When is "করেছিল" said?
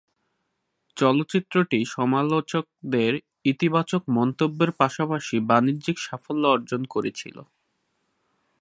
6.85-7.35